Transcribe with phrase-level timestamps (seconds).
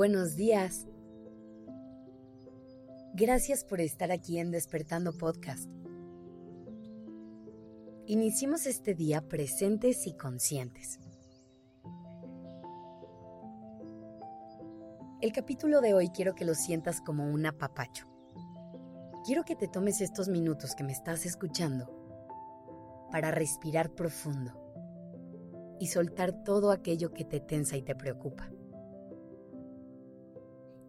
[0.00, 0.86] Buenos días.
[3.12, 5.68] Gracias por estar aquí en Despertando Podcast.
[8.06, 10.98] Iniciemos este día presentes y conscientes.
[15.20, 18.06] El capítulo de hoy quiero que lo sientas como un apapacho.
[19.26, 21.94] Quiero que te tomes estos minutos que me estás escuchando
[23.12, 24.54] para respirar profundo
[25.78, 28.50] y soltar todo aquello que te tensa y te preocupa.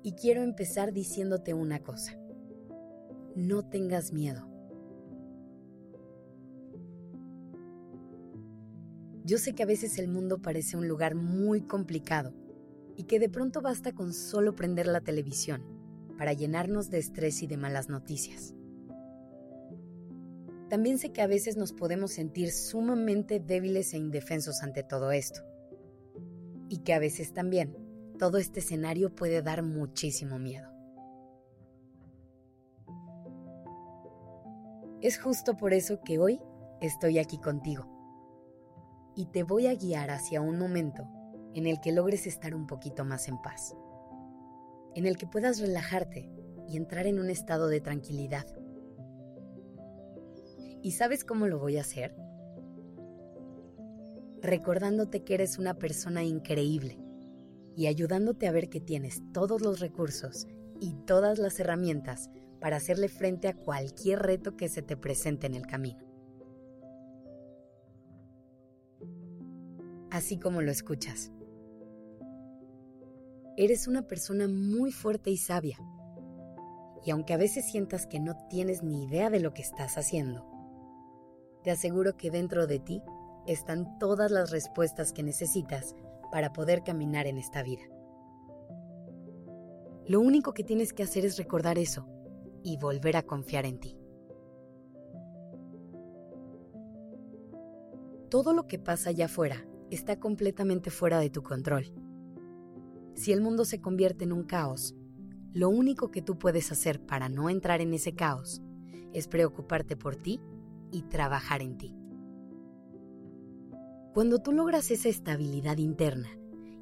[0.03, 2.17] Y quiero empezar diciéndote una cosa.
[3.35, 4.47] No tengas miedo.
[9.23, 12.33] Yo sé que a veces el mundo parece un lugar muy complicado
[12.97, 15.63] y que de pronto basta con solo prender la televisión
[16.17, 18.55] para llenarnos de estrés y de malas noticias.
[20.69, 25.41] También sé que a veces nos podemos sentir sumamente débiles e indefensos ante todo esto.
[26.69, 27.75] Y que a veces también
[28.21, 30.69] todo este escenario puede dar muchísimo miedo.
[35.01, 36.39] Es justo por eso que hoy
[36.81, 37.87] estoy aquí contigo
[39.15, 41.07] y te voy a guiar hacia un momento
[41.55, 43.75] en el que logres estar un poquito más en paz,
[44.93, 46.29] en el que puedas relajarte
[46.67, 48.45] y entrar en un estado de tranquilidad.
[50.83, 52.15] ¿Y sabes cómo lo voy a hacer?
[54.43, 56.99] Recordándote que eres una persona increíble
[57.75, 60.47] y ayudándote a ver que tienes todos los recursos
[60.79, 65.55] y todas las herramientas para hacerle frente a cualquier reto que se te presente en
[65.55, 66.05] el camino.
[70.09, 71.31] Así como lo escuchas.
[73.57, 75.77] Eres una persona muy fuerte y sabia.
[77.05, 80.45] Y aunque a veces sientas que no tienes ni idea de lo que estás haciendo,
[81.63, 83.01] te aseguro que dentro de ti
[83.47, 85.95] están todas las respuestas que necesitas
[86.31, 87.83] para poder caminar en esta vida.
[90.07, 92.07] Lo único que tienes que hacer es recordar eso
[92.63, 93.97] y volver a confiar en ti.
[98.29, 101.93] Todo lo que pasa allá afuera está completamente fuera de tu control.
[103.13, 104.95] Si el mundo se convierte en un caos,
[105.53, 108.61] lo único que tú puedes hacer para no entrar en ese caos
[109.13, 110.39] es preocuparte por ti
[110.91, 112.00] y trabajar en ti.
[114.13, 116.27] Cuando tú logras esa estabilidad interna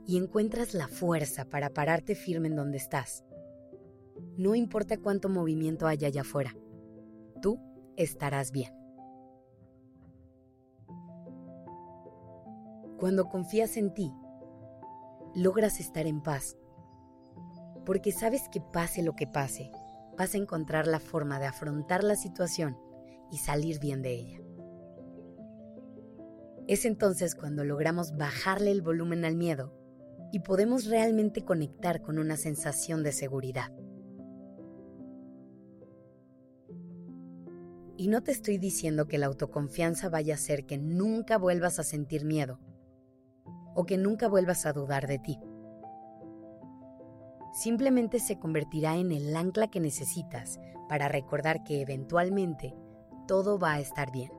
[0.08, 3.24] y encuentras la fuerza para pararte firme en donde estás,
[4.36, 6.56] no importa cuánto movimiento haya allá afuera,
[7.40, 7.60] tú
[7.98, 8.74] estarás bien.
[12.98, 14.12] Cuando confías en ti,
[15.36, 16.58] logras estar en paz,
[17.86, 19.70] porque sabes que pase lo que pase,
[20.18, 22.76] vas a encontrar la forma de afrontar la situación
[23.32, 24.49] y salir bien de ella.
[26.70, 29.74] Es entonces cuando logramos bajarle el volumen al miedo
[30.32, 33.72] y podemos realmente conectar con una sensación de seguridad.
[37.98, 41.84] Y no te estoy diciendo que la autoconfianza vaya a hacer que nunca vuelvas a
[41.84, 42.60] sentir miedo
[43.74, 45.40] o que nunca vuelvas a dudar de ti.
[47.52, 52.76] Simplemente se convertirá en el ancla que necesitas para recordar que eventualmente
[53.28, 54.39] todo va a estar bien.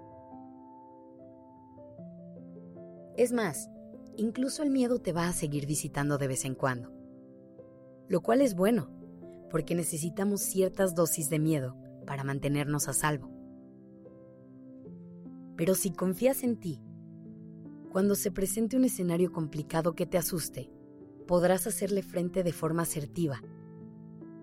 [3.21, 3.69] Es más,
[4.17, 6.91] incluso el miedo te va a seguir visitando de vez en cuando.
[8.09, 8.89] Lo cual es bueno,
[9.51, 11.77] porque necesitamos ciertas dosis de miedo
[12.07, 13.31] para mantenernos a salvo.
[15.55, 16.81] Pero si confías en ti,
[17.93, 20.71] cuando se presente un escenario complicado que te asuste,
[21.27, 23.43] podrás hacerle frente de forma asertiva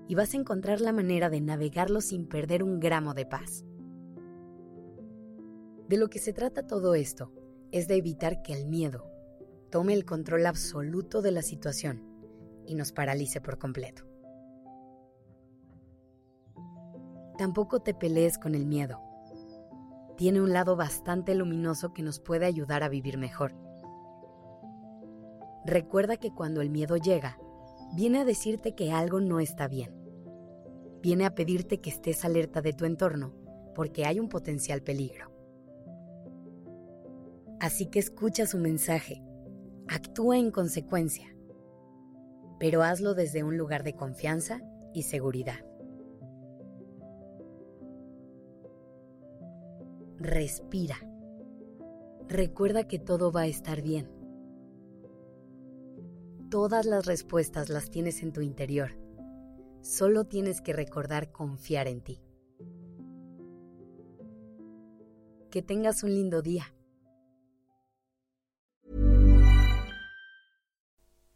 [0.07, 3.65] y vas a encontrar la manera de navegarlo sin perder un gramo de paz.
[5.89, 7.33] De lo que se trata todo esto
[7.71, 9.11] es de evitar que el miedo
[9.69, 12.03] tome el control absoluto de la situación
[12.65, 14.03] y nos paralice por completo.
[17.37, 19.01] Tampoco te pelees con el miedo.
[20.17, 23.53] Tiene un lado bastante luminoso que nos puede ayudar a vivir mejor.
[25.65, 27.37] Recuerda que cuando el miedo llega,
[27.93, 29.93] viene a decirte que algo no está bien.
[31.01, 33.33] Viene a pedirte que estés alerta de tu entorno
[33.75, 35.36] porque hay un potencial peligro.
[37.59, 39.23] Así que escucha su mensaje,
[39.87, 41.35] actúa en consecuencia,
[42.59, 44.61] pero hazlo desde un lugar de confianza
[44.93, 45.65] y seguridad.
[50.17, 50.97] Respira.
[52.27, 54.09] Recuerda que todo va a estar bien.
[56.49, 58.91] Todas las respuestas las tienes en tu interior.
[59.81, 62.21] Solo tienes que recordar confiar en ti.
[65.49, 66.76] Que tengas un lindo día.